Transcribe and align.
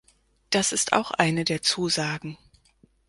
Das 0.49 0.71
ist 0.71 0.93
auch 0.93 1.11
eine 1.11 1.45
der 1.45 1.61
Zusagen. 1.61 2.39